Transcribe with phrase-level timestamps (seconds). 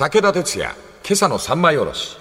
[0.00, 0.74] 武田鉄矢、
[1.04, 2.16] 今朝の三枚おろし。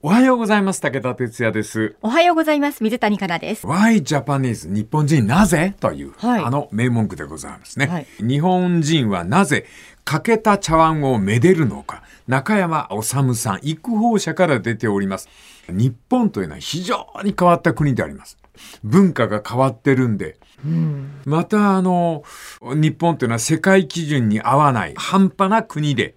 [0.00, 0.80] おはようございます。
[0.80, 1.96] 武田哲也です。
[2.00, 2.84] おはようございます。
[2.84, 3.66] 水谷香奈です。
[3.66, 4.72] Why Japanese?
[4.72, 5.74] 日本人なぜ？
[5.80, 9.66] という、はいあの名文句でございますね、はい日本人はなぜ
[10.04, 12.04] 欠けた茶碗をめでるのか。
[12.28, 15.28] 中山治さん、育法者から出ております。
[15.68, 18.38] 日本というのは非常に変わった国であります。
[18.84, 20.38] 文化が変わってるんで、
[21.24, 22.22] またあの、
[22.62, 26.14] 日本というのは世界基準に合わない半端な国で、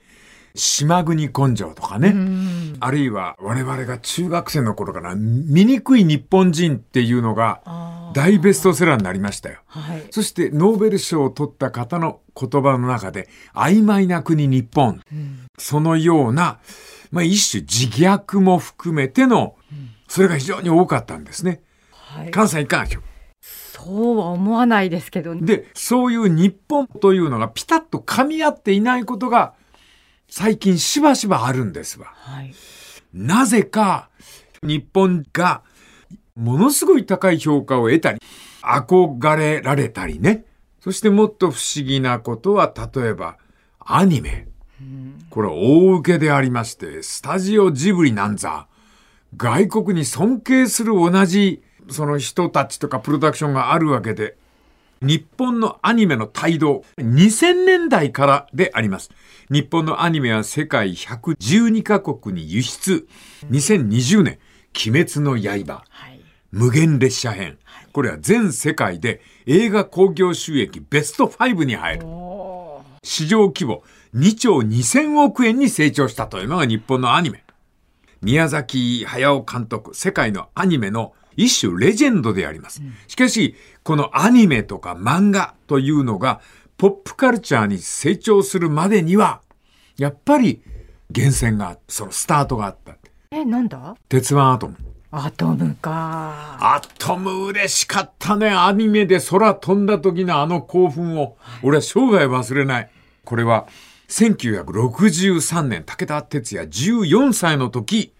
[0.56, 2.16] 島国根性とかね、
[2.80, 7.62] あるいは我々が中学生の頃から醜い日本人っていうのが
[8.14, 9.60] 大ベストセラーになりましたよ。
[9.68, 10.04] はい。
[10.12, 15.02] そしてノーベル賞を取った方の言葉の中で曖昧な国日本、
[15.58, 16.60] そのような、
[17.12, 19.56] まあ、一種自虐も含めての、
[20.08, 21.62] それが非常に多かったんですね。
[21.92, 23.04] はい、関西いかがでしょう？
[23.42, 29.54] そうは思わないですけど、で、そういう日本というのがピタッと噛み合っていないことが
[30.30, 32.08] 最近しばしばあるんですわ。
[32.16, 32.54] はい。
[33.14, 34.10] なぜか
[34.62, 35.64] 日本が
[36.36, 38.20] ものすごい高い評価を得たり、
[38.62, 40.46] 憧れられたりね。
[40.82, 43.38] そしてもっと不思議なことは、例えば
[43.80, 44.48] アニメ。
[45.30, 48.68] これ大受けでありまして、スタジオジブリなんざ、
[49.36, 54.38] 外国に尊敬する同じその人たちとかプロダクションがあるわけで、
[55.02, 59.12] 日本のアニメの帯同、2000年代からであります。
[59.50, 63.08] 日本のアニメは世界112カ国に輸出。
[63.50, 64.40] 2020年、
[64.76, 66.20] 鬼滅の刃、はい。
[66.52, 67.58] 無限列車編。
[67.94, 72.06] これは全世界で映画興行収益ベスト5に入る。
[73.04, 73.84] 市場規模
[74.16, 77.44] 2兆2000億円に成長したというのが日本のアニメ。
[78.22, 82.82] 宮崎駿監督、世界のアニメの一種レジェンドであります。
[83.08, 86.42] しかし、このアニメとか漫画というのが、
[86.78, 89.42] ポップカルチャーに成長するまでには、
[89.98, 90.62] やっぱり、
[91.10, 92.98] 源泉がそのスタートがあった。
[93.32, 93.96] え、なんだ？
[94.10, 94.78] 鉄腕アトム。
[95.12, 96.58] アトムか。
[96.60, 98.50] アトム嬉しかったね。
[98.50, 102.90] アニメで空飛んだ時のあの興奮を、俺は生涯忘れない。
[103.24, 103.68] これは、
[104.10, 108.14] 1963年、武田鉄矢14歳の時、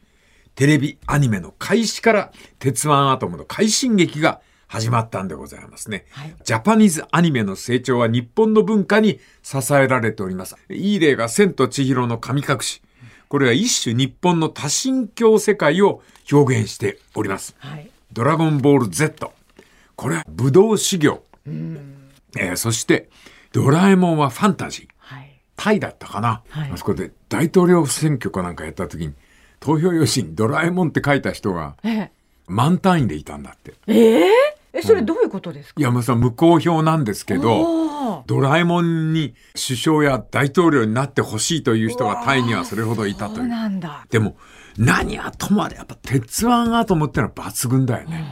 [0.60, 6.04] テレビアニメの開始から、鉄腕アトムの快進撃が始まったんでございますね。
[6.10, 10.58] はいジャパニーズアニメの成長は日本の文化に支えられております。
[10.70, 12.82] いい例が千と千尋の神隠し。
[13.30, 17.56] これは一種日本の多神教世界を表現しております。
[17.60, 17.90] はい。
[18.12, 19.32] ドラゴンボール Z。
[19.96, 21.24] これは武道修行。
[21.46, 23.10] えーそして、
[23.54, 24.88] ドラえもんはファンタジー。
[24.98, 25.40] はい。
[25.56, 29.14] タイだったかな、はいあそこで大統領選挙かなんかやった時に、
[29.60, 32.12] 投票用紙にドラえもんって書いた人がえ、
[32.48, 33.74] 満単位でいたんだって。
[33.88, 34.26] えー、
[34.74, 43.48] え、それどういうことですか、いや、もうそれは無効票なんですけど、ドラえもんに首相や大統領になってほしいという人がタイにはそれほどいたとそいうう。
[43.50, 44.06] なんだ。
[44.10, 44.38] でも、
[44.78, 48.26] 何はともあれ、やっぱ鉄腕アトムってのは抜群だよね。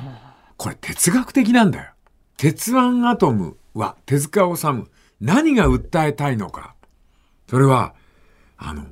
[0.56, 1.92] これ哲学的なんだよ。
[2.38, 4.88] 鉄腕アトムは手塚治虫、
[5.20, 6.76] 何が訴えたいのか。
[7.50, 7.94] それは、
[8.58, 8.86] あの、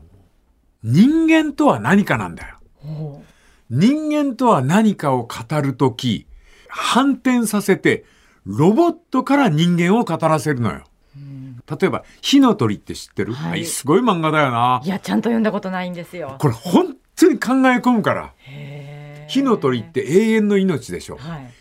[0.88, 2.60] 人間とは何かなんだよ。
[3.72, 6.28] 人間とは何かを語るとき、
[6.70, 8.06] 反転させて、
[8.46, 10.84] ロボットから人間を語らせるのよ。
[11.68, 14.80] 例えば、火の鳥って知ってる、はいはいすごい漫画だよな。
[14.84, 16.36] いや、ちゃんと読んだことないんですよ。
[16.40, 18.34] これ本当に考え込むから。
[19.28, 21.18] 火の鳥って永遠の命でしょ。
[21.18, 21.52] はい。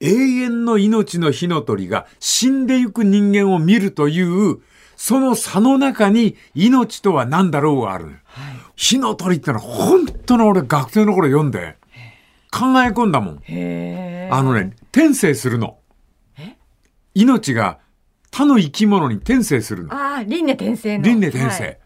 [0.00, 4.58] 永遠の命の火の鳥が死んでゆく人間を見るという、
[4.96, 8.06] その差の中に命とは何だろうがある。
[8.06, 8.16] はい。
[8.76, 11.76] 火の鳥ってのは本当の俺学生の頃読んで
[12.50, 13.34] 考え込んだもん。
[14.30, 15.78] あのね、転生するの
[16.38, 16.56] え？
[17.14, 17.78] 命が
[18.30, 19.94] 他の生き物に転生するの。
[19.94, 21.04] ああ、輪廻転生の。
[21.04, 21.64] 輪廻転生。
[21.64, 21.78] はい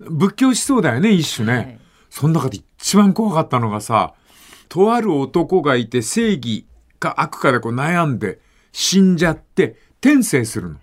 [0.00, 1.54] 仏教思想だよね、一種ね。
[1.54, 1.78] はい
[2.10, 4.12] その中で一番怖かったのがさ、
[4.68, 6.66] とある男がいて正義
[6.98, 8.38] か悪かでこう悩んで
[8.70, 10.76] 死んじゃって転生するの。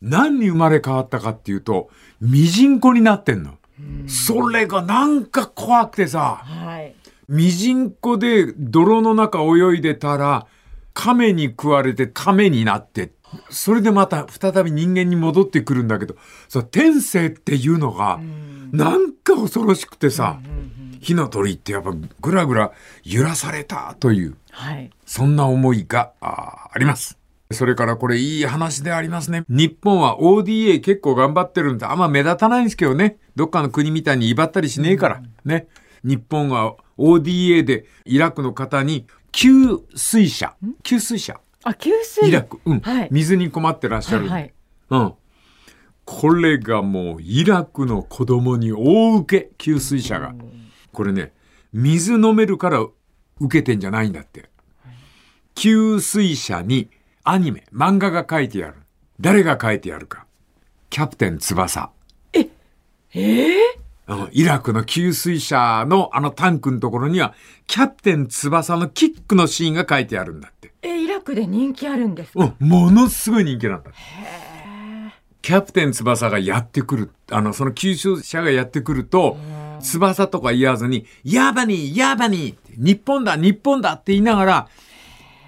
[0.00, 1.88] 何に生まれ変わったかっていうと、
[2.20, 3.58] ミジンコになってんの。
[4.06, 6.94] それがなんか怖くてさ、はい。
[7.28, 10.46] ミジンコで泥の中泳いでたら、
[10.94, 13.12] 亀に食われて亀になって、
[13.48, 16.16] それでまた再び人間に戻ってくるんだけど、
[16.48, 18.20] その天性っていうのが、
[18.72, 20.40] なんか恐ろしくてさ、
[21.00, 22.72] 火の鳥ってやっぱぐらぐら
[23.04, 24.90] 揺らされたという、はい。
[25.06, 27.18] そんな思いがああります。
[27.52, 29.44] それからこれいい話でありますね。
[29.48, 33.18] 日本は ODA 結構頑張ってるんであんま目立たないんですけどね。
[33.36, 35.22] どっかの国みたいに威張ったりしねえから。
[35.44, 35.68] ね。
[36.04, 40.54] 日本は ODA でイラクの方に給水車。
[40.82, 41.40] 給水車。
[41.64, 42.28] あ、給水。
[42.28, 42.60] イラク。
[42.64, 42.80] うん。
[42.80, 43.08] はい。
[43.10, 44.28] 水に困ってらっしゃる。
[44.28, 44.54] はいはい
[44.90, 45.14] うん。
[46.04, 50.34] これがもうイラクの子供に大受け、給水車が。
[50.92, 51.32] これね、
[51.72, 52.80] 水飲めるから
[53.40, 54.50] 受けてんじゃないんだって。
[55.54, 56.90] 給水車に
[57.24, 58.74] アニメ、漫画が書いてある。
[59.20, 60.26] 誰が書いてあるか。
[60.90, 61.90] キャプテン翼。
[62.32, 62.48] え
[63.14, 63.56] え
[64.08, 67.34] うんイラクの給水車のあのタンクのところには、
[67.68, 70.72] キャプテン翼のキックのシーンが書いてあるんだって。
[70.82, 72.54] え、イラクで人気あるんですか？
[72.58, 73.92] うん、ものすごい人気なんだ。
[75.42, 79.36] キャプテン翼がやってくる、あの、その九州車がやってくると、
[79.80, 84.68] 翼とか言わずに、ヤバニー、ヤバニーって、日本だ、日本だって言いながら、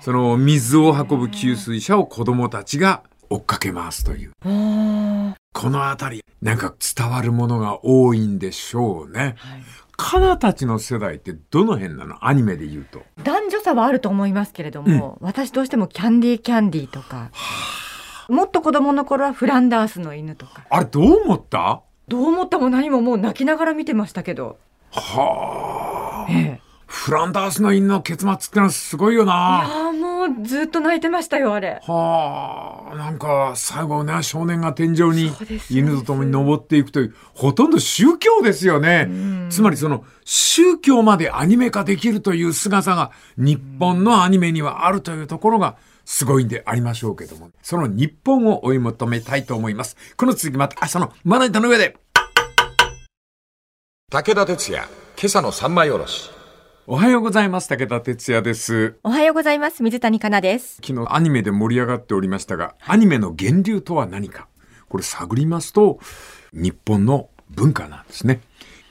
[0.05, 4.33] その水を運ぶ給水車を子供たちが追っかけ回すという。
[4.43, 9.35] このあたり、なんか伝わるものが多いんでしょうね。
[9.97, 12.23] カナたちの世代ってどの辺なの？
[12.23, 13.03] アニメで言うと。
[13.23, 17.31] 男女差はあると思いますけれども、私どうしてもキャンディーキャンディーとか、
[18.29, 21.81] もっと子供の頃はフランダースの犬とか、あれどう思った？
[22.09, 24.59] どう思ったも何ももう泣きながら見てましたけど。
[24.91, 26.31] はあ。
[26.31, 26.61] ええ。
[26.87, 29.84] フランダースの犬の結末ってのはすごいよいな。
[30.43, 31.81] ずっと泣いてましたよ、あれ。
[31.87, 35.33] はあ、なんか最後ね、少年が天井に
[35.71, 39.09] 犬と共に登っていくという、ほとんど宗教ですよね。
[39.51, 49.97] つまりその宗教までアニメ化できるという姿が日本のアニメにはあるというところがすごいんでありましょうけども、その日本を追い求めたいと思います。
[50.17, 51.97] この続きまた明日のまな板の上で。
[54.11, 54.87] 武田鉄矢、
[55.19, 56.31] 今朝の三枚おろし。
[56.87, 57.69] おはようございます。
[57.71, 58.99] 武田哲也です。
[59.03, 59.83] おはようございます。
[59.83, 60.83] 水谷香奈です。
[60.87, 64.49] 昨日アニメで盛り上がっておりましたが、アニメの源流とは何か。
[64.91, 65.99] これ探りますと、
[66.53, 68.43] 日本の文化なんですね。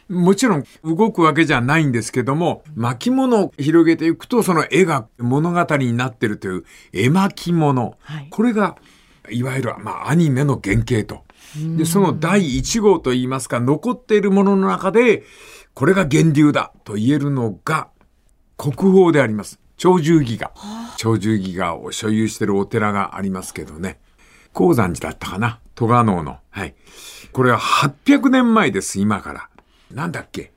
[0.09, 6.63] もちろん動くわけじゃないんですけども、巻物を広げていくと、その絵が物語になってるという
[6.93, 7.95] 絵巻物。
[7.99, 8.75] はいこれが、
[9.29, 11.23] いわゆる、まあ、アニメの原型と。
[11.77, 15.23] で、その第一号といいますか、残っているものの中で、
[15.73, 17.87] これが源流だと言えるのが、
[18.57, 19.59] 国宝であります。
[19.77, 20.51] 鳥獣戯画。
[20.99, 23.99] 鳥獣戯画を所有しているお寺がありますけどね。
[24.53, 26.37] 鉱山寺だったかな戸賀能の。
[26.51, 26.75] はい。
[27.31, 29.49] これは800年前です、今から。
[29.91, 30.53] なんだっけ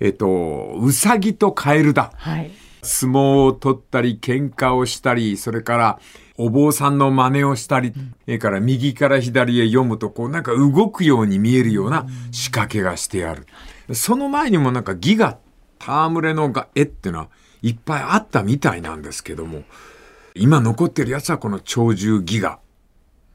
[0.00, 2.12] えっと、うさぎとカエルだ。
[2.16, 2.50] はい。
[2.82, 5.98] 相撲を取ったり、喧嘩をしたり、それから、
[6.36, 13.46] お坊さんの真似をしたり、それから右から左へ読むと、こうなんか動くように見えるような仕掛けがしてある。
[13.92, 15.38] その前にもなんか戯画、
[15.80, 17.28] 戯れの画絵っていうのは
[17.62, 19.64] いっぱいあったみたいなんですけども、
[20.34, 22.58] 今残ってるやつはこの鳥獣戯画。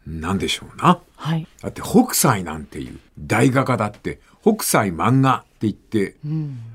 [0.07, 0.99] なんでしょうな。
[1.15, 1.47] はい。
[1.61, 6.15] だって北斎なんていう大画家だって北斎漫画って言って、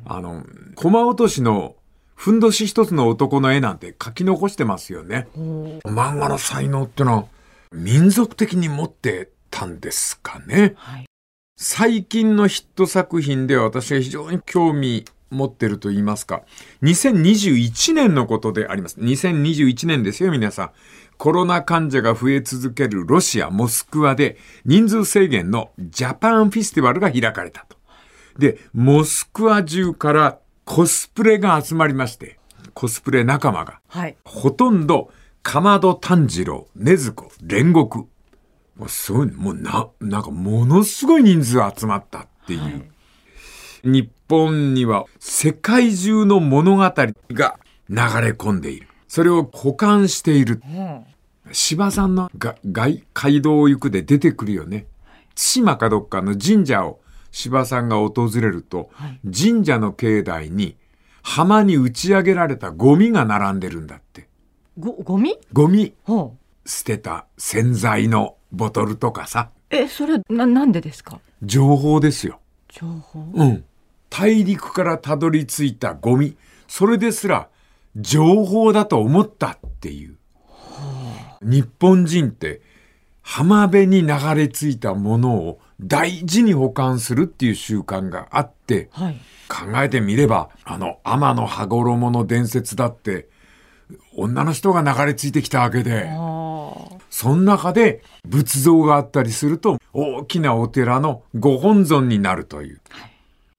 [0.05, 0.45] あの
[0.77, 1.75] 駒落としの
[2.15, 5.27] ふんどし一つの男の絵なんて書き残してますよね。
[5.35, 7.25] 漫画の才能ってのは
[7.73, 10.75] 民族的に持ってたんですかね。
[10.77, 11.07] はい。
[11.57, 16.43] 最近のヒット作品で私が非常に興味持ってると言いますか、
[16.83, 19.01] 2021年のことであります。
[19.01, 20.71] 2021年ですよ、皆さん。
[21.17, 27.77] コロナ患者が増え続けるロシア・モスクワで人数制限のジャパンフェスティバルが開かれたと。
[28.39, 32.39] で、モスクワ中からコスプレが集まりまして、
[32.75, 33.81] コスプレ仲間が。
[33.89, 34.17] はい。
[34.25, 35.13] ほとんど、
[35.43, 38.07] かまど炭治郎、禰豆子、煉獄。
[38.77, 42.87] もうすごい、もうな、なんかものすごい人数集まったっていう。
[43.85, 48.89] 日本には世界中の物語が流れ込んでいる。
[49.07, 50.63] それを保管している。
[50.67, 51.05] うん。
[51.53, 54.87] 芝さんのが外街道を行くで出てくるよね。
[55.37, 57.01] 対馬かどっかの神社を
[57.31, 58.91] 芝さんが訪れると、
[59.25, 60.77] 神社の境内に
[61.23, 64.29] 浜に打ち上げられたゴミが並んでるんだって。
[64.79, 65.39] ご、ゴミ？
[65.53, 65.95] ゴミ。
[66.65, 71.21] 捨てた洗剤のボトルとかさ、え、それ、な、なんでですか？
[71.43, 72.41] 情報ですよ。
[72.69, 73.27] 情報？
[73.35, 73.65] うん。
[74.09, 76.37] 大陸からたどり着いたゴミ、
[76.69, 77.49] それですら
[77.97, 80.17] 情報だと思ったっていう。
[81.43, 82.63] 日本人って
[83.23, 89.21] 浜辺に流れ着いたものを大事に保管するっていう習慣があって、はい。
[89.49, 93.29] 考えてみれば、あの、天の羽衣の伝説だって、
[94.17, 96.11] 女の人が流れ着いてきたわけで、
[97.11, 102.81] その中で仏像があったりすると大きなお寺のご本尊になるという。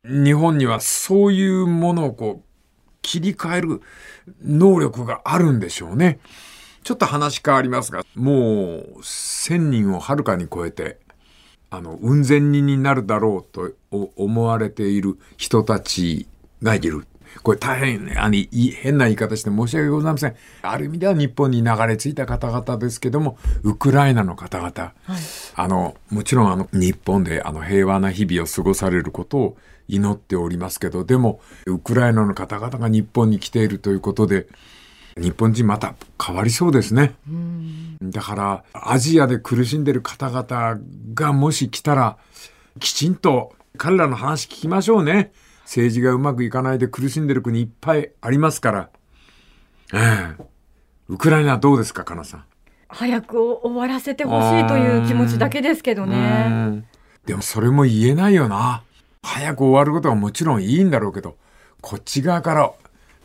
[0.03, 2.45] 日本にはそういうものをこう
[3.01, 3.81] 切り替える
[4.43, 6.19] 能力があるんでしょうね。
[6.83, 10.99] ちょっと話変わりますが、もう千人をはるかに超えて、
[11.71, 13.71] あの、雲仙人になるだろうと
[14.15, 16.27] 思われている人たち
[16.61, 17.07] がいる。
[17.43, 20.35] これ大変ね、あの、い変な言い方して申し訳ございません。
[20.61, 24.93] ある意味では日本に流れ着いた方々ですけども、ウクライナの方々、
[25.55, 34.47] あの、もちろんあの、日本であの、平和な日々を過ごされることを祈っておりますけど、でも、ウクライナの方々が日本に来ているということで、
[35.17, 37.15] 日本人また変わりそうですね。
[38.01, 40.79] だから、アジアで苦しんでる方々
[41.13, 42.17] がもし来たら、
[42.79, 45.31] きちんと彼らの話聞きましょうね。
[45.65, 48.89] 政治がうまくいかないで苦しんでる国いっぱいありますから。
[49.93, 50.43] ええ
[51.09, 52.43] ウクライナどうですか、かなさん？
[52.87, 56.47] 早く終わらせてほしいという気持ちだけですけどうね。
[56.47, 56.85] ん
[57.25, 58.83] でもそれも言えないよな。
[59.21, 61.35] 早く終わることはもちろんいいんだろうけど、
[61.81, 62.71] こっち側から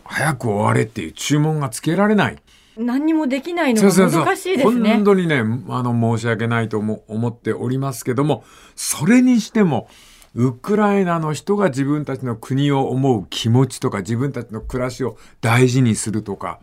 [0.04, 2.38] 早く終われっていう注文がつけられない。
[2.76, 4.94] 何にもできないのが難しいですね。
[4.94, 8.44] 本当にね、あの、申し訳ないと思思っておりますけども、
[8.74, 9.88] それにしても、
[10.34, 16.60] ウクライナの人が自分たちの国を思う気持ちとか、自分たちの暮らしを大事にするとか、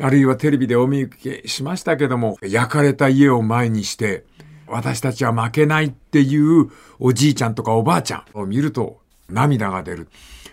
[0.00, 4.24] あるいはテレビでお見受けしましたけども、焼かれた家を前にして、
[4.66, 10.08] 私たちは負けないっていうおじいちゃんとかおばあちゃんを見ると涙が出る。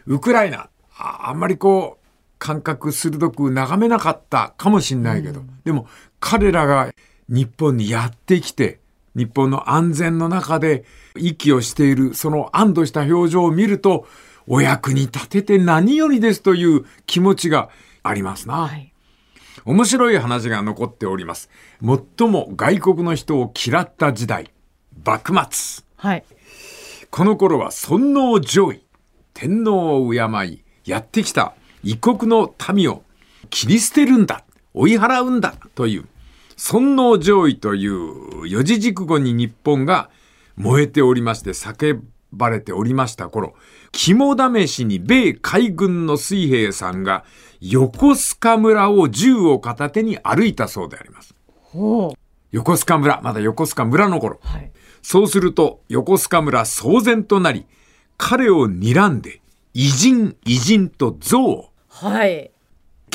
[0.06, 2.04] ウクライナ、ああんまりこう、
[2.38, 5.88] 感覚鋭く眺めなかったかもしんないけど、でも
[6.20, 6.94] 彼らが
[7.28, 8.80] 日本にやってきて、
[9.16, 14.08] 日本の安全の中で息をしている、その安堵した表情を見ると、
[14.48, 17.70] お役に立てて何よりですという気持ちが
[18.02, 18.68] ありますな。
[18.68, 18.94] はい。
[19.66, 21.50] 面白い話が残っております。
[21.82, 24.52] 最も外国の人を嫌った時代、
[25.06, 25.86] 幕末。
[25.96, 26.24] はい。
[27.10, 28.84] この頃は尊王攘夷、
[29.34, 31.54] 天皇を敬い、やってきた
[31.84, 33.04] 異国の民を
[33.50, 34.44] 切り捨てるんだ、
[34.74, 36.06] 追い払うんだという、
[36.56, 40.10] 尊王攘夷という四字熟語に日本が
[40.56, 42.00] 燃えておりまして叫
[42.32, 43.54] ばれておりました頃、
[43.92, 47.26] 肝試しに米海軍の水兵さんが
[47.62, 51.36] 横須賀村を銃を片手に歩いたそうであります。
[51.62, 52.20] ほう。
[52.52, 54.40] 横須賀村、まだ横須賀村の頃。
[54.44, 54.72] はい。
[55.02, 57.66] そうすると、横須賀村騒然となり、
[58.18, 59.42] 彼を睨んで、
[59.74, 62.52] 偉人、偉人と憎悪、はい。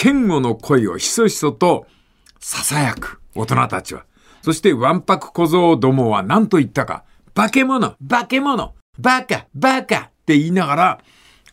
[0.00, 1.86] 嫌悪の声をひそひそと
[2.40, 4.04] 囁く大人たちは。
[4.42, 7.04] そして、わんぱく小僧どもは何と言ったか、
[7.34, 11.00] 化け物、化け物、バカ、バカって言いながら、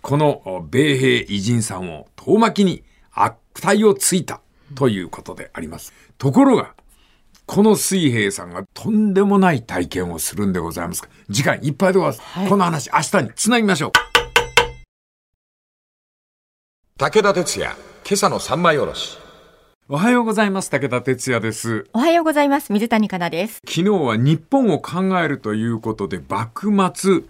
[0.02, 4.42] このお米兵偉人さんを遠巻きに悪態をついた
[4.76, 5.94] ということであります。
[6.18, 6.74] ところが、
[7.46, 12.40] この水兵さんがとんでもない体験をするんでございますが、時間いっぱいでございます。
[12.40, 13.92] はいこの話、明日につなぎましょう。
[16.98, 17.76] 武田鉄矢、
[18.06, 19.25] 今朝の三枚おろし。
[19.88, 20.72] おはようございます。
[20.72, 21.86] 武田哲也です。
[21.94, 22.74] おはようございます。
[22.74, 23.62] 水谷香奈です。
[23.68, 27.22] 昨日は日本を考えるということで、幕末、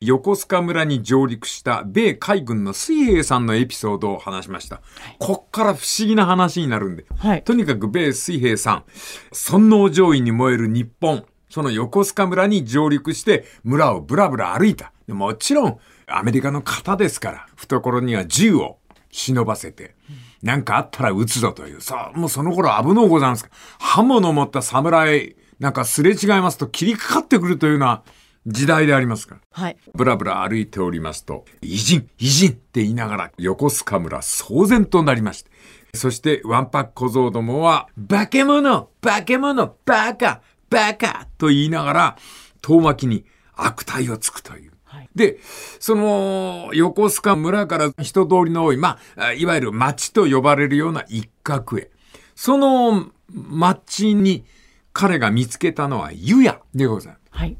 [0.00, 4.80] 横須賀村に上陸した米海軍の水兵さんのエピソードを話しました。
[5.20, 7.04] こっから不思議な話になるんで。
[7.16, 7.44] はい。
[7.44, 8.84] とにかく米水兵さん、
[9.30, 14.90] 尊王攘夷に燃える日本、その横須賀村に上陸して村をブラブラ歩いた。
[15.06, 18.78] でもちろん、アメリカの方ですから、懐には銃を
[19.12, 19.94] 忍ばせて、
[20.42, 21.80] なんかあったら撃つぞという。
[21.80, 23.50] さあ、もうその頃危のうございますか。
[23.78, 28.02] 刃物を持った侍、なんかすれ違いますと切りかかってくるというような
[28.46, 29.40] 時代でありますから。
[29.50, 29.76] はい。
[29.94, 35.50] ブラブラ歩いておりますと、偉人、偉人って言いながら横須賀村騒然となりまして。
[35.94, 42.16] そして、ワンパック小僧どもは、化け物化け物バカバカと言いながら、
[42.62, 44.72] 遠巻きに悪態をつくという。
[45.16, 45.38] はいで、
[45.80, 51.90] その、横須賀村から人通りの多い、まあ、いわゆる町と呼ばれるような一角へ。
[52.36, 54.44] その町に
[54.92, 57.20] 彼が見つけたのは湯屋でございます。
[57.30, 57.56] はい。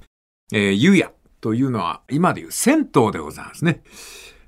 [0.53, 3.83] えー湯屋というのは今でいう銭湯でございますね。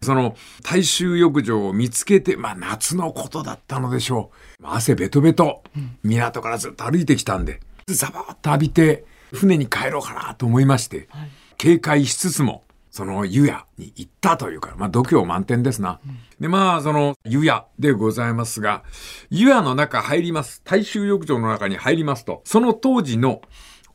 [0.02, 4.30] その大衆浴場を見つけて、まあ夏のことだったのでしょ
[4.60, 4.66] う。
[4.66, 5.62] 汗ベトベト、
[6.02, 11.30] 港からずっと歩いてきたんで、ザバーッと浴びて船に帰ろうかなと思いまして、はい。
[11.56, 15.98] 警戒しつつも、その湯屋に行ったというか、まあ度胸満点ですな。
[16.38, 18.84] で、まあその湯屋でございますが、
[19.30, 20.60] 湯屋の中入ります。
[20.62, 23.40] 大衆浴場の中に入りますと、その当時の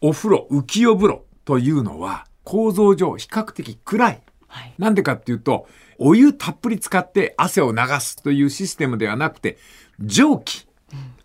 [0.01, 4.22] お風呂、浮世風呂というのは構造上比較的暗い。
[4.48, 4.74] はい。
[4.80, 5.68] なんでかっていうと、
[6.00, 9.60] お湯たっぷり使って汗を流すというシステムではなくて、
[10.00, 10.68] 蒸気、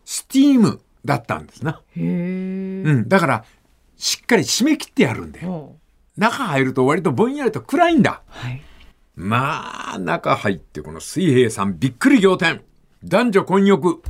[0.05, 1.81] スティームだったんですな。
[1.97, 3.09] うん。
[3.09, 3.45] だから、
[3.97, 5.77] しっかり締め切ってやるんだよ。
[6.17, 8.23] 中入ると割とぼんやりと暗いんだ。
[8.29, 8.63] はい。
[9.15, 12.63] まあ、中入ってこの水平さんびっくり仰天。
[13.05, 14.03] 男女混浴。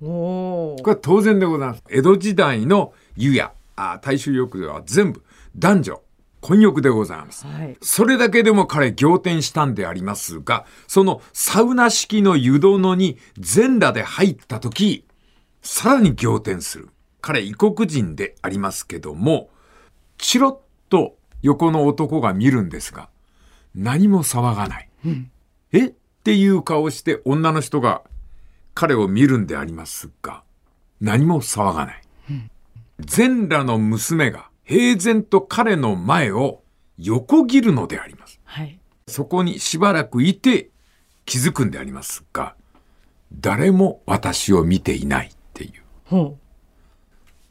[0.00, 1.82] これは当然でございます。
[1.90, 5.22] 江戸時代の湯屋、あ大衆浴場は全部
[5.56, 6.00] 男女
[6.40, 7.46] 混浴でございます。
[7.46, 7.76] はい。
[7.82, 15.04] それだけでも彼仰天したんでありますが、そのサウナ式の湯殿に全裸で入った時、
[15.62, 16.88] さらに仰天する。
[17.20, 19.50] 彼異国人でありますけども、
[20.16, 20.56] チロッ
[20.88, 23.08] と横の男が見るんですが、
[23.74, 24.88] 何も騒がない。
[25.72, 25.86] え？
[25.88, 25.92] っ
[26.24, 28.02] ていう顔して女の人が
[28.74, 30.42] 彼を見るんでありますが、
[31.00, 32.02] 何も騒がない。
[33.00, 36.62] 全裸の娘が平然と彼の前を
[36.98, 38.40] 横切るのであります。
[38.44, 38.78] はい。
[39.06, 40.70] そこにしばらくいて
[41.24, 42.56] 気づくんでありますが、
[43.32, 45.72] 誰も私を見ていないっていう。
[46.04, 46.36] ほ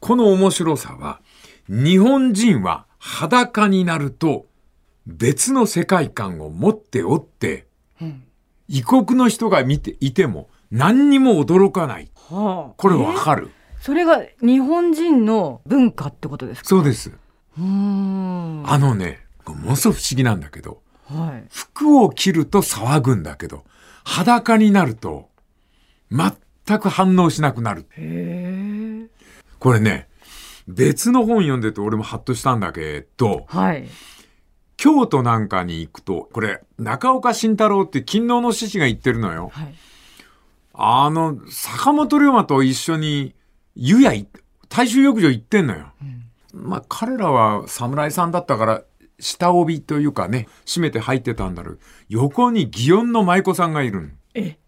[0.00, 1.20] この面白さは、
[1.68, 4.46] 日本人は裸になると
[5.06, 7.66] 別の世界観を持っておって、
[8.68, 12.10] 異国の人が見ていても何にも驚かない。
[12.30, 12.34] う。
[12.34, 12.74] はあ。
[12.76, 13.50] これわかる
[13.80, 16.68] それが日本人の文化ってことですか？
[16.68, 17.10] そうです。
[17.56, 21.48] あのね、ものすごく不思議なんだけど、はい。
[21.50, 23.64] 服を着ると騒ぐんだけど、
[24.04, 25.30] 裸になると
[26.10, 27.86] 全く反応しなくなる。
[29.58, 30.08] これね、
[30.68, 33.88] 別の本読んでて俺もハッとしたんだけど、はい。
[34.76, 39.50] 京都なんかに行くと、これ、中岡慎太郎って勤王の獅子が言ってるのよ。
[39.52, 39.74] はい。
[40.74, 43.34] あの、坂本龍馬と一緒に、
[43.74, 44.28] 湯屋い、
[44.68, 45.92] 大衆浴場行ってんのよ。
[46.52, 48.82] まあ、彼らは侍さんだったから、
[49.18, 51.78] 下帯というかね、締めて入ってたんだろう。
[52.08, 54.12] 横に祇園の舞妓さんがいる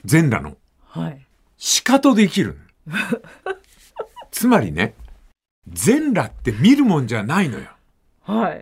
[0.04, 0.56] 全裸の。
[0.86, 1.26] はい。
[1.56, 2.94] しかとできるの。
[4.32, 4.94] つまりね、
[5.68, 7.66] 全裸って見るもんじゃないのよ。
[8.22, 8.60] はい。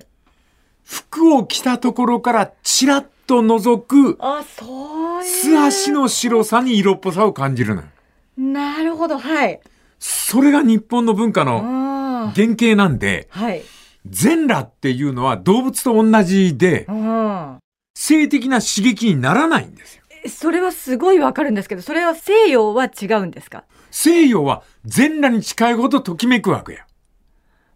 [0.84, 5.30] 服を着たところからチラッと覗くあ、そういう。
[5.30, 7.88] 素足の白さに色っぽさを感じるのよ。
[8.36, 9.60] なるほど、はい。
[9.98, 12.32] それが日本の文化の。
[12.34, 13.62] 原型なんで、はい。
[14.06, 17.58] 全裸っていうのは動物と同じで、うん。
[17.94, 20.02] 性的な刺激にならないんですよ。
[20.24, 23.64] えそれはすごいわかるんですけど、それは西洋は違うんですか？
[23.90, 26.86] 西洋は全裸に近いほどときめくわけや。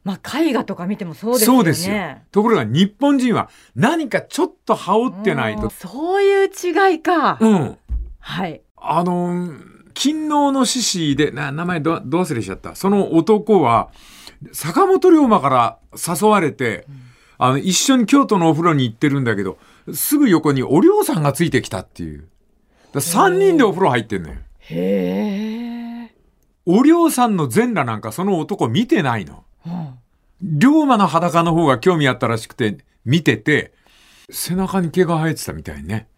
[0.04, 1.58] まあ、絵画とか見てもそうですよね。
[1.58, 1.96] そうですよ。
[2.32, 5.70] ところが日本人は何かちょっと羽織ってないうんと。
[5.70, 7.38] そういう違いか。
[7.40, 7.78] うん。
[8.18, 8.62] はい。
[8.76, 12.74] あのー、勤王の獅子で、な、名前ど、ど忘れしちゃった。
[12.74, 13.90] その男は、
[14.52, 16.86] 坂本龍馬から誘われて、
[17.38, 19.58] あの、一緒に京都のお風呂に行ってるんだけど、
[19.94, 22.28] すぐ横にお龍さんがついてきたっていう。
[22.92, 24.36] だ三人でお風呂入ってんのよ。
[24.58, 26.14] へえ。
[26.66, 29.44] お龍さんの全裸なんかその男見てないの。
[29.66, 29.98] うん
[30.42, 33.72] 龍馬の裸の方が興味あったらしくて、見てて、
[34.30, 36.08] 背中に毛が生えてたみたいね。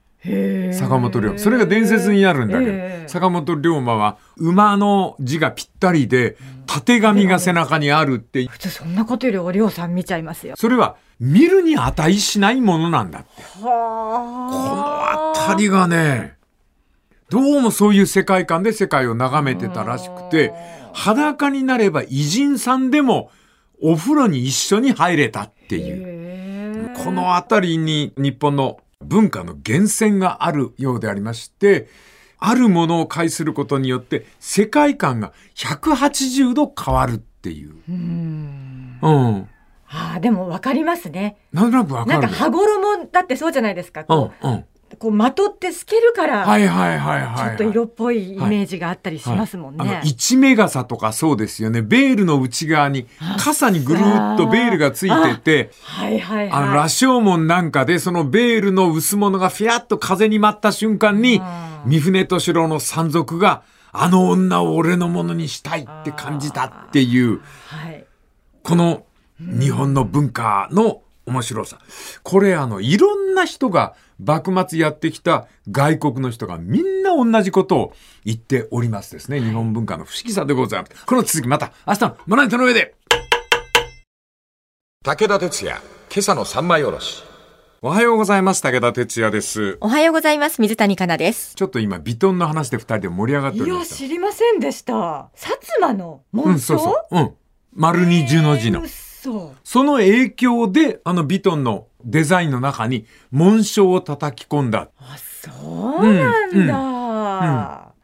[0.72, 1.38] 坂本龍馬。
[1.38, 10.54] それが伝説になるんだけど、ええ坂本龍馬は馬の字がぴったりで、縦紙が背中にあるって、普通そんなことよりおりょうさん見ちゃいますよ。
[10.56, 13.28] それは見るに値しないものなんだって。
[13.60, 16.36] こはのあたりがね、
[17.28, 20.54] どうもそういう世界観で世界を眺めてたらしくて、
[20.94, 23.30] 裸になれば偉人さんでも
[23.86, 26.90] お風呂に一緒に入れたっていう。
[26.94, 31.88] このあたりに日本の文化の源泉があるようでありまして、
[32.38, 37.74] あるものを介することによって世界観が180度変わるっていう。
[37.86, 38.98] うん。
[39.02, 39.48] うん。
[39.86, 41.36] ああ、でもわかりますね。
[41.52, 42.20] なんとなくわかる。
[42.20, 44.00] なんか羽衣だってそうじゃないですか。
[44.00, 44.64] うんこうん。
[44.92, 47.48] う、こうまとって透けるから、はいはいはいはい、はい。
[47.48, 49.78] ちょっと色っぽいイメージがあったりしますもんね。
[49.80, 51.82] あの、一目傘とかそうですよね。
[51.82, 53.06] ベールの内側に、
[53.38, 56.62] 傘にぐるーっとベールがついてて、はいはいはい。
[56.64, 61.40] あの、羅生門なんかで、そのベールの薄物がフィアッと風に舞った瞬間に、
[61.86, 63.62] 三船敏郎の山賊が、
[63.96, 68.04] あの女を俺のものにしたいって感じたっていう、はい。
[68.64, 69.04] この
[69.38, 71.78] 日本の文化の面白さ。
[72.22, 77.92] これあの、いろんな人が幕末やってきた外国の人がみんな同じことを
[78.24, 79.40] 言っておりますですね。
[79.40, 81.06] 日本文化の不思議さでございます。
[81.06, 82.94] この続きまた明日のまな板の上で。
[85.04, 87.22] 武田鉄矢、今朝の三枚おろし。
[87.82, 88.62] おはようございます。
[88.62, 89.76] 武田哲也です。
[89.82, 90.62] おはようございます。
[90.62, 91.54] 水谷香奈です。
[91.54, 93.84] ちょっと今、ビトンの話で二人で盛り上がっておいや。
[93.84, 95.28] 知りませんでした。
[95.36, 95.48] 薩
[95.80, 97.18] 摩のうん、そうそう。
[97.18, 97.34] うん。
[97.74, 98.82] 丸二十の字の
[99.24, 99.30] えー。
[99.30, 104.88] 嘘その影響で、あのビトンのデザインの中に紋章を叩き込んだ。
[104.98, 105.50] あ、そ
[105.98, 107.94] うなんだ。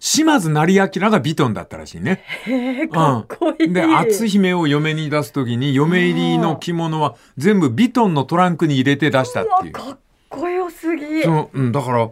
[0.00, 2.22] 島津成明がビトンだったらしいね。
[2.44, 3.72] へえ、かっこいい。
[3.72, 9.72] で、篤姫を嫁に出すときに、嫁入りの着物は全部ビトンのトランクに入れて出したっていう。
[9.72, 11.22] かっこよすぎ。
[11.22, 12.10] そううん、だから、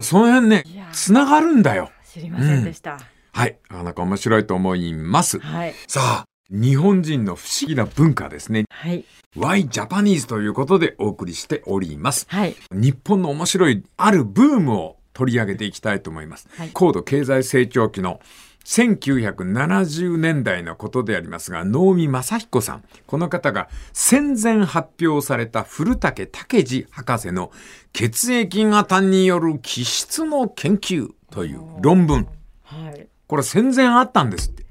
[0.00, 1.90] その辺ねつながるんだよ。
[2.04, 2.98] 知りませんでした。
[3.32, 3.58] はい。
[3.70, 5.38] なかなか面白いと思います。
[5.38, 5.74] はい。
[5.86, 8.66] さあ、日本人の不思議な文化ですね。
[8.70, 9.04] はい。
[9.36, 12.26] Why Japanese ということでお送りしております。
[12.28, 12.56] はい。
[12.70, 16.48] 日本の面白いあるブームを取り上げていきたいと思います。
[16.56, 18.20] はい高度経済成長期の
[18.64, 22.84] 1970年代のことでありますが、能見正彦さん。
[23.06, 27.50] この方が戦前発表された古竹武二博士の
[27.92, 32.28] 血液型による気質の研究という論文。
[32.62, 33.08] はい。
[33.26, 34.65] これ戦前あったんですって。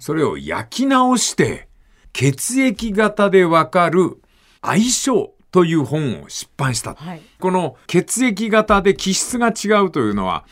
[0.00, 1.68] それを焼き直して、
[2.12, 4.20] 血液型でわかる
[4.62, 6.94] 相性という本を出版した。
[6.94, 7.22] はい。
[7.38, 10.44] この血液型で気質が違うというのは、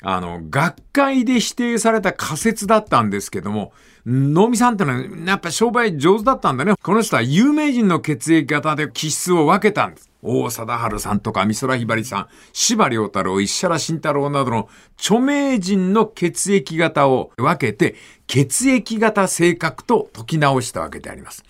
[0.00, 3.72] あの、学会で否定された仮説だったんですけども、
[4.06, 6.74] 能見さんってのは、やっぱ商売上手だったんだね。
[6.80, 10.10] この人は有名人の血液型で気質を分けたんです。
[10.24, 17.94] 大貞治さんとか美空ひばりさん、司馬遼太郎、石原慎太郎などの著名人の血液型を分けて、
[18.26, 21.44] 血液型性格と解き直したわけであります。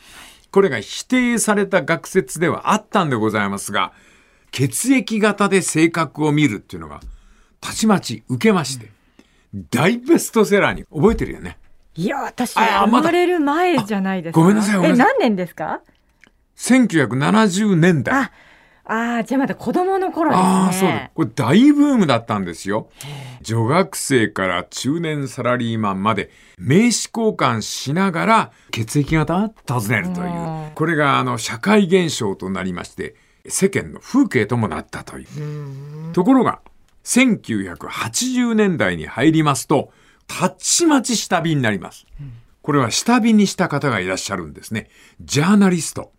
[0.51, 3.93] これが否定された学説ではあったんでございますが、
[4.51, 7.01] 血液型で性格を見るっていうのが、
[7.61, 8.91] たちまち受けまして、
[9.71, 11.59] 大ベストセラーに覚えてるよね。
[11.97, 14.41] いや、私、あ生まれる前じゃないですか。
[14.41, 15.81] あごめんなさいごめんなさいえ、何年ですか
[16.57, 18.15] ？1970年代。
[18.15, 18.33] あ、
[18.87, 20.47] ああ、じゃあまだ子供の頃ですね。
[20.47, 21.11] ああ、そうだ。
[21.15, 22.89] これ大ブームだったんですよ。
[23.41, 30.71] 女学生から中年サラリーマンまで名刺交換しながら血液型を尋ねるといううん。
[30.75, 33.15] これがあの社会現象となりまして、
[33.47, 36.13] 世間の風景ともなったという。
[36.13, 36.61] ところが、
[37.05, 39.93] 1980年代に入りますと、
[40.27, 42.07] たちまち下火になります。
[42.63, 44.89] これは下火にした方がいらっしゃるんですね。
[45.21, 46.13] ジャーナリスト、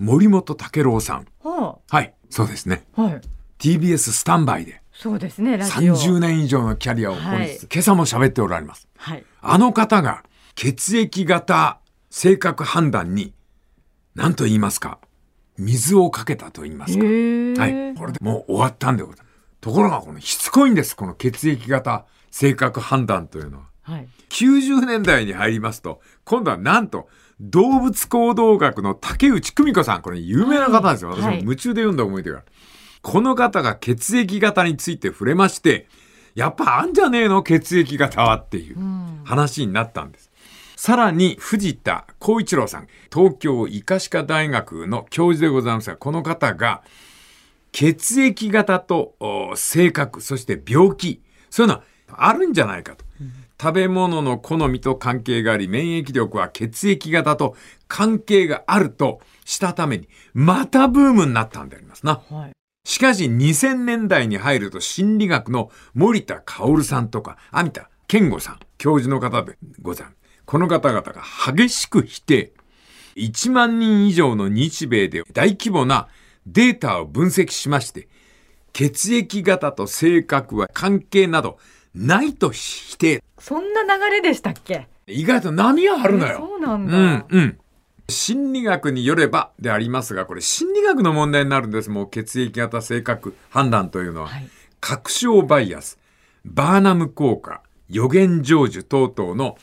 [0.00, 1.26] 森本武郎さん。
[1.42, 2.84] ははい、そうですね。
[2.96, 3.20] あ、はい。
[3.58, 5.94] TBS スタンバイでそうですね、ラジオ。
[5.94, 8.88] 30年以上のキャリアを本日、はい今朝も喋っておられます。
[8.96, 9.24] はい。
[9.42, 13.34] あの方が血液型性格判断に
[14.14, 14.98] 何と言いますか
[15.58, 17.04] 水をかけたと言いますか。
[17.04, 17.94] はい。
[17.94, 19.30] これでもう終わったんでございます。
[19.60, 20.96] ところがこのしつこいんです。
[20.96, 23.64] この血液型性格判断というのは。
[23.82, 24.08] はい。
[24.30, 27.08] 90年代に入りますと、今度はなんと、
[27.40, 30.02] 動物行動学の竹内久美子さん。
[30.02, 31.10] これ有名な方ですよ。
[31.10, 32.46] はい私も夢中で読んだ思い出がある。
[33.02, 35.88] この方が血液型について触れまして、
[36.34, 38.76] やっぱあんじゃねえの血液型はっていう
[39.24, 40.30] 話になったんです。
[40.76, 46.82] さらに藤田光一郎さん、東京医科歯科大学の教授でございますが、この方が
[47.72, 51.84] 血液型とお性格、そして病気、そういうのは
[52.16, 53.04] あるんじゃないかと。
[53.60, 57.54] 食べ物の好みと関係があり、免疫力は血液型と
[57.88, 62.22] 関係があるとしたために、またブームになったんでありますな。
[62.30, 62.52] はい。
[62.86, 70.16] しかし2000年代に入ると心理学の森田薫さんとか、網田健吾さん、教授の方でございます。
[70.46, 71.22] この方々が
[71.54, 72.54] 激しく否定。
[73.16, 76.08] 1万人以上の日米で大規模な
[76.46, 78.08] データを分析しまして、
[78.72, 81.58] 血液型と性格は関係など
[81.94, 83.22] ないと否定。
[83.38, 84.86] そんな流れでしたっけ？
[85.06, 86.36] 意外と波があるのよ。
[86.38, 86.96] そうなんだ。
[86.96, 87.58] うん、うん。
[88.08, 91.90] 心理学によればでありますが、これ心理学の問題になるんです。
[91.90, 94.28] もう血液型性格判断というのは。
[94.28, 94.48] はい
[94.82, 95.98] 確証バイアス、
[96.42, 99.58] バーナム効果、予言成就等々の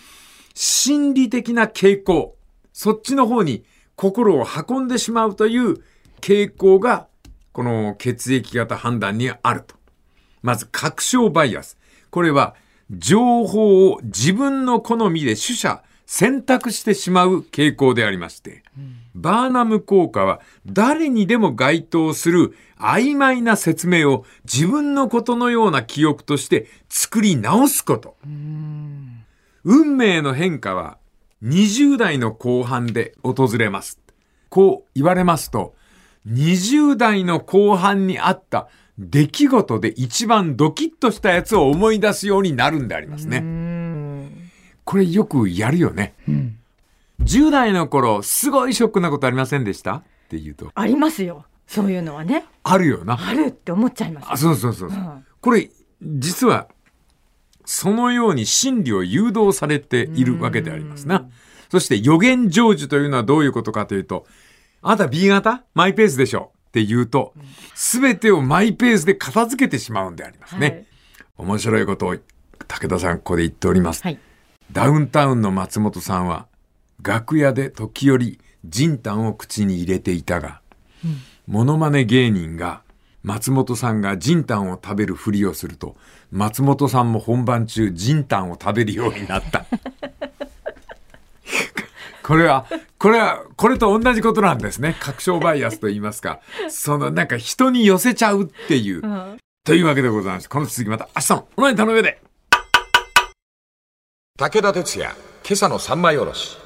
[0.54, 2.38] 心理的な傾向、
[2.72, 5.84] そっちの方に心を運んでしまうという
[6.22, 7.08] 傾向が、
[7.52, 9.74] この血液型判断にあると。
[10.44, 11.77] まず、確証バイアス。
[12.12, 12.56] これは、
[12.90, 18.64] 情報を自分の好みで取捨、選択してしまう傾向でありまして、
[19.14, 28.16] バーナム効果は誰にでも該当する曖昧な説明を自分のことのような記憶として作り直すこと。
[29.66, 30.98] 運命の変化は
[31.44, 34.00] 20代の後半で訪れます。
[34.48, 35.76] こう言われますと、
[36.26, 43.44] 20代の後半にあった出来事で一番ドキッとしたやつを思い出すようになるんでありますね。
[44.84, 46.16] これよくやるよね。
[47.22, 49.96] 10代の頃、すごいショックなことありませんでした？
[49.96, 51.46] って言うと、ありますよ。
[51.68, 52.46] そういうのはね。
[52.64, 53.18] あるよな。
[53.20, 54.28] あるって思っちゃいます。
[54.30, 55.00] あ、そうそうそうそう。
[55.00, 55.70] うんこれ、
[56.02, 56.68] 実は、
[57.64, 61.30] そのように心理を誘導されているわけでありますな。
[61.70, 64.26] そして予言成就というのはどういうことかというと、
[64.82, 65.64] あなた B 型？
[65.74, 67.34] マイペースでしょって言うと、
[67.74, 70.68] すべてをマイペースで片付けてしまうんでありますね。
[70.68, 70.88] はい
[71.38, 72.18] 面白いことを
[72.68, 74.02] 武田さんここで言っております。
[74.04, 74.20] はい。
[74.72, 76.48] ダウンタウンの松本さんは、
[77.02, 80.62] 楽屋で時折、ジンタンを口に入れていたが、
[81.46, 82.82] モノマネ芸人が、
[83.24, 85.96] 松本さんがジンタンを食べるふりをすると、
[86.32, 89.66] 松本さんも本番中、ジンタンを食べるようになった。
[92.28, 92.66] これは、
[93.00, 94.98] これは、これと同じことなんですね。
[95.00, 96.42] 確証バイアスと言いますか。
[96.70, 99.02] その、なんか人に寄せちゃうっていう。
[99.02, 102.22] うんというわけでございまして、この続きまた明日のお前頼上で。
[104.38, 105.14] 武田鉄矢、
[105.46, 106.58] 今朝の三枚おろし。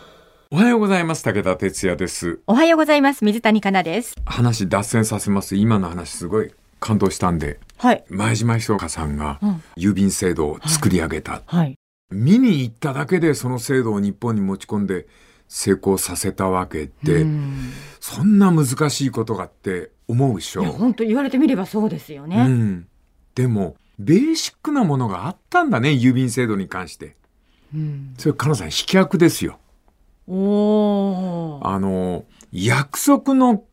[0.51, 1.23] おはようございます。
[1.23, 2.41] 武田哲也です。
[2.45, 3.25] おはようございます。
[3.25, 4.15] 水谷香奈です。
[4.25, 5.55] 話脱線させます。
[5.55, 8.03] 今の話すごい感動したんで、はい。
[8.07, 11.41] 前島ひそかさんがうん郵便制度を作り上げた。
[11.47, 11.75] はい。
[12.11, 15.07] 見に行っただけでその制度を日本に持ち込んで
[15.53, 20.61] 成功させたわけで、うんそんな難しいことがって思うでしょ？
[20.61, 22.45] いや本当言われてみればそうですようね。
[22.45, 22.87] ん。
[23.35, 27.17] でも、ベーシックなものがあったんだね、郵便制度に関して。
[27.75, 29.59] うんそれ、かなさん、飛脚ですよ。
[30.27, 33.65] おーあの、約束の、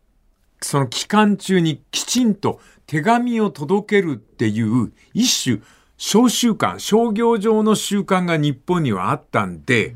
[0.61, 5.61] その期間中にきちんと手紙を届けるっていう一種、
[5.97, 9.95] 商習慣、商業上の習慣が日本にはあったんで、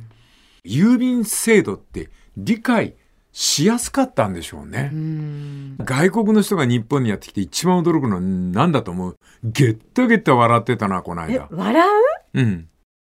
[0.65, 2.95] 郵便制度って理解
[3.33, 4.91] しやすかったんでしょうね。
[4.93, 9.17] うん外国の人が日本にやってきて一番驚くのは何だと思う？
[9.43, 11.49] ゲッタゲッタ笑ってたな、このえ間。
[11.51, 11.87] 笑
[12.35, 12.41] う？
[12.41, 12.69] うん。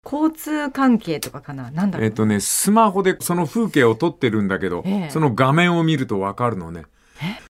[0.05, 1.71] 交通関係とかかな？
[1.71, 2.07] なんだろう？
[2.07, 6.85] えっ、とね、スマホでその風景を撮ってるんだけど、ええその画面を見るとわかるのね。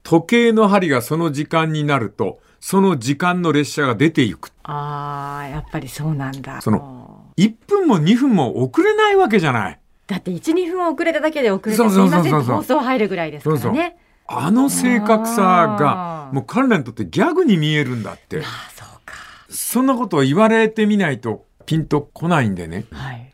[0.03, 4.51] 時計の針がその時間になると、その時間の列車が出ていく。
[4.63, 6.61] ああやっぱりそうなんだ。
[6.61, 9.81] その1分も2分も遅れないわけじゃない。
[10.09, 13.99] だって1、2分遅れただけで遅れてそうすそうそうそうみません放送入るぐらいですからそうね。
[14.27, 18.38] あの正確さあが、ーもう彼らにとってギャグに見えるんだって。
[18.38, 19.14] ああそうか。
[19.49, 22.87] そんなことを言われてみないとピンとこないんでね。
[22.90, 23.33] はい。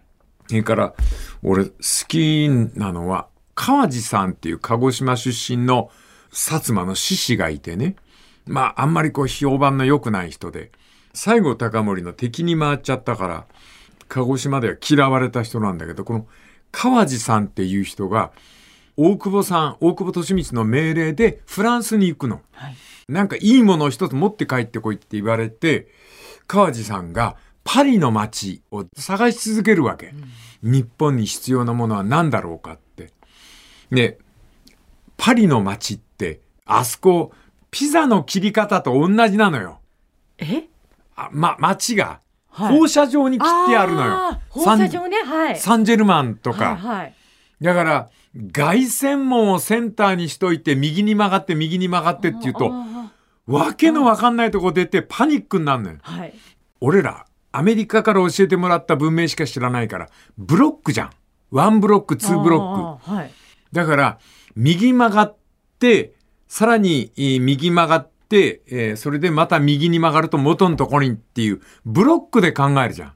[0.49, 0.95] それから、
[1.43, 1.73] 俺好
[2.09, 5.91] きなのは、川地さんっていう鹿児島出身の
[6.33, 7.97] 薩摩の志士がいてね。
[8.47, 10.71] まあ、あんまりこう評判の良くない人で、
[11.13, 13.47] 西郷隆盛の敵に回っちゃったから、
[14.09, 16.27] 鹿児島では嫌われた人なんだけど、この
[16.77, 18.33] 川地さんっていう人が、
[18.97, 22.43] 大久保さん、大久保利光の命令でフランスに行くの。
[22.53, 22.77] はい。
[23.09, 25.87] なんかいいものを一つ持って帰ってこいって言われて、
[26.49, 30.15] 川地さんがパリの街を探し続けるわけ。
[30.63, 33.13] 日本に必要なものは何だろうかって。
[33.91, 34.19] で、
[35.17, 37.33] パリの街って、あそこ、
[37.71, 39.81] ピザの切り方と同じなのよ。
[40.39, 40.65] え？
[41.15, 42.24] あま、街がはい
[42.55, 44.41] 放射状に切ってあるのよ。
[44.49, 45.17] 放射状ね。
[45.25, 45.59] はい。
[45.59, 46.77] サンジェルマンとか。
[46.77, 47.15] はいはい。
[47.61, 48.11] だから、
[48.53, 53.11] 凱旋門をセンターにしといて、右に曲がって、右に曲がってって言うと、あ
[53.47, 55.99] わけのわかんないとこ出てパニックになるのよ。
[56.03, 56.35] ーはい。
[56.81, 61.11] 俺ら、アメリカから教えてもらった文明しか知らないから、ブロックじゃん。
[61.51, 63.11] ワンブロック、ツーブロック。
[63.11, 63.31] はい。
[63.73, 64.19] だから、
[64.57, 65.37] 右曲がっ
[65.79, 66.15] て、
[66.49, 73.13] さらにえー右曲がって、えーそれでまた右に曲がると元のところにっていう、ブロックで考えるじゃん。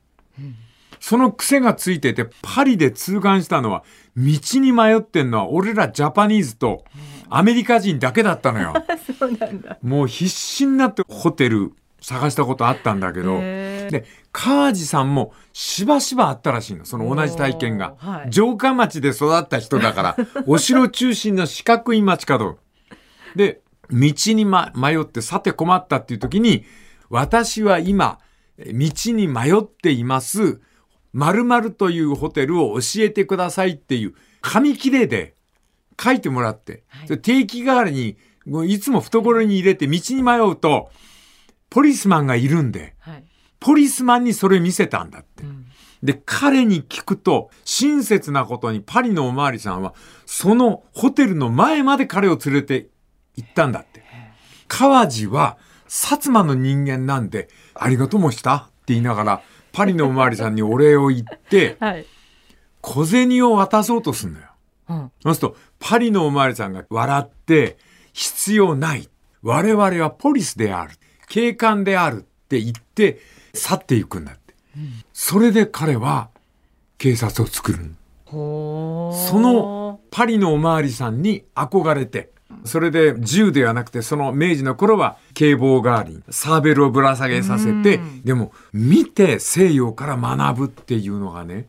[1.01, 3.85] その癖がついてて、パリで痛感したのは、
[4.17, 6.85] 道に迷ってんのは俺らジャパニーズと
[7.31, 8.75] アメリカ人だけだったのよ。
[9.19, 9.79] そうなんだ。
[9.83, 17.95] もう必死になってホテル探したことあったんだけど、で、川地さんもしばしばあったらしいの、その同じ体験が。
[17.99, 22.59] はい城下町で育った人だから、 お城中心の四角い街角。
[23.37, 26.64] で、道に、ま、迷ってさて困ったっていう時に、
[27.11, 28.18] 私は今、
[28.59, 28.72] 道
[29.12, 30.61] に迷っています、
[31.12, 35.35] 〇〇というホテルを教えてくださいっていう、紙切れで
[36.01, 38.16] 書いてもらって、はい定期代わりに、
[38.66, 40.90] いつも懐に入れて道に迷うと、
[41.70, 43.24] ポリスマンがいるんで、はい。
[43.61, 45.44] ポリスマンにそれ見せたんだって。
[45.44, 45.66] ん
[46.03, 49.94] で、彼に聞くと、親切なことにパリのおまわりさんは、
[50.27, 52.88] そのホテルの前まで彼を連れて
[53.38, 54.03] 行ったんだって。
[54.66, 55.57] 川地は、
[55.88, 58.57] 薩摩の人間なんで、ありがとうもした？
[58.57, 62.07] って言いながら、パリのおまわりさんにお礼を言って、 はい。
[62.81, 64.46] 小銭を渡そうとすんのよ。
[64.88, 65.12] うん。
[65.22, 67.79] そうすると、パリのおまわりさんが笑って、
[68.12, 69.09] 必要ない。
[69.42, 70.94] 我々はポリスである。
[71.29, 73.20] 警官であるって言って、
[73.55, 74.55] 去っていくんだって。
[75.12, 76.31] それで彼は、
[76.98, 77.94] 警察を作る。
[78.27, 78.35] そ
[79.40, 82.31] の、パリのおまわりさんに憧れて、
[82.64, 91.68] それで銃ではなくて、その明治の頃は警棒代わりにサーベルをぶら下げさせてうん、でも見て西洋から学ぶっていうのがね、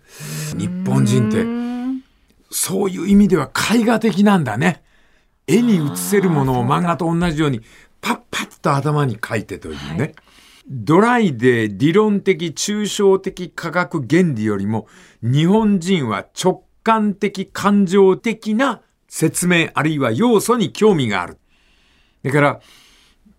[0.57, 2.03] 日本人ってうん
[2.51, 4.83] そういう意味では絵画的なんだね。
[5.47, 7.61] 絵に映せるものを漫画と同じように
[8.01, 9.99] パッパッと頭に描いてというね。
[9.99, 10.15] はい
[10.71, 14.85] ドライで理論的抽象的科学原理よりも
[15.23, 21.37] 日本人は直感的感情的な説明あるいは要素に興味がある。
[22.23, 22.59] だから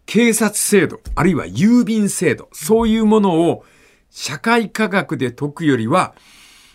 [0.05, 3.65] 警察制度あるいは郵便制度そういうものを
[4.11, 6.15] 社会科学で解くよりは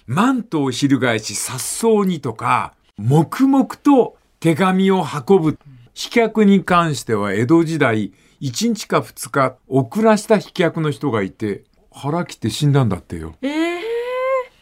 [0.08, 5.60] マントを翻し颯爽にとか黙々と手紙を運ぶ。
[5.96, 13.36] 飛脚に関しては江戸時代、1日か2日遅らした飛脚の人がいて、腹切って死んだんだってよ。
[13.42, 13.82] ええ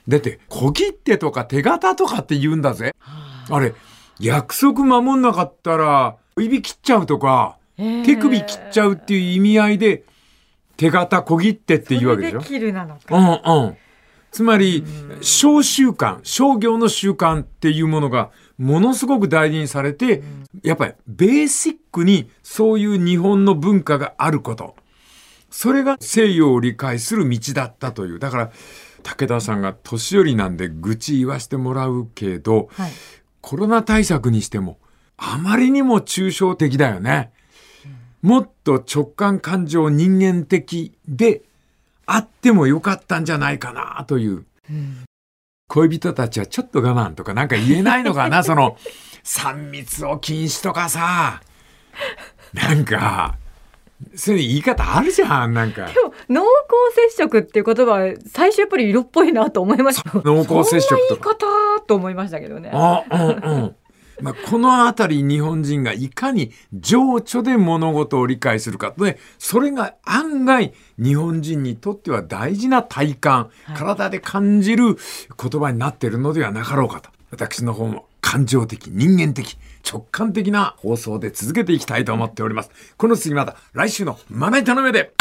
[0.07, 2.93] だって、小切手とか手形とかって言うんだぜ。
[3.49, 3.73] あれ、
[4.19, 10.03] 約束守んなかったら、指切っちゃうとか、ー手首切っちゃうっていう意味合いで、
[10.77, 12.39] 手形小切手っていうわけでしょ？
[12.39, 13.17] 切るなのうか。
[13.17, 13.77] んうん。
[14.31, 14.83] つまり、
[15.21, 20.23] 商習慣、商業の習慣っていうものがものすごく大事にされて、
[20.63, 24.75] やっぱりベーシックにそういう日本の文化があること。
[25.51, 28.19] それが西洋を理解する道だったという。
[28.19, 28.51] だから、
[29.03, 32.91] 武田さんが年寄りなんで愚痴言わしてもらうけど、はい。
[33.43, 34.79] コロナ対策にしても、
[35.17, 37.31] あまりにも抽象的だよね。
[38.21, 41.41] もっと直感感情人間的で
[42.05, 44.45] あってもよかったんじゃないかなという。
[45.67, 48.43] 恋人たちはちょっと我慢とかなんか言えないのかな？
[48.43, 48.77] その、
[49.23, 51.41] 三密を禁止とかさ。
[52.53, 53.35] なんか、
[54.15, 55.85] そういう言い方あるじゃん、なんか。
[55.85, 60.11] でも濃厚接触っていう言葉は最初やっぱり色っぽいなと思いました。
[60.23, 62.71] 濃厚接触とそんな言い方と思いましたけどね。
[62.73, 63.75] あ、うんうん。
[64.21, 74.97] まあ、このあたり日本人がいかに情緒で物事を理解するかとね、それが案外日本人にとっては大事な体感、体で感じる
[75.41, 77.09] 言葉になっているのではなかろうかと。
[77.31, 82.71] 私の方も感情的、人間的、直感的な放送で続けていきたいと思っております。
[82.97, 85.13] この次また来週のまな板の上で